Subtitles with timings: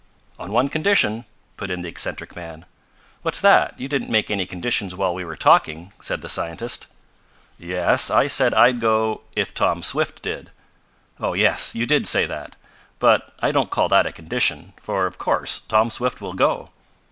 [0.39, 1.25] "On one condition!"
[1.57, 2.65] put in the eccentric man.
[3.21, 3.79] "What's that?
[3.79, 6.87] You didn't make any conditions while we were talking," said the scientist.
[7.59, 10.49] "Yes, I said I'd go if Tom Swift did."
[11.19, 11.75] "Oh, yes.
[11.75, 12.55] You did say that.
[12.97, 16.71] But I don't call that a condition, for of course Tom Swift will go.